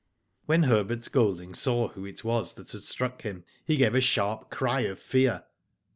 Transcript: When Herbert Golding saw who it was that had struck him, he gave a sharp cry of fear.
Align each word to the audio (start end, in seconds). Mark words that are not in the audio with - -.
When 0.47 0.63
Herbert 0.63 1.07
Golding 1.11 1.53
saw 1.53 1.89
who 1.89 2.07
it 2.07 2.23
was 2.23 2.55
that 2.55 2.71
had 2.71 2.81
struck 2.81 3.21
him, 3.21 3.43
he 3.63 3.77
gave 3.77 3.93
a 3.93 4.01
sharp 4.01 4.49
cry 4.49 4.79
of 4.81 4.97
fear. 4.97 5.43